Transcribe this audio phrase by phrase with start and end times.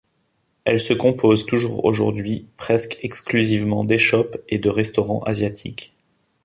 [0.65, 5.93] Elle se compose toujours aujourd'hui presque exclusivement d'échoppes et de restaurants asiatiques.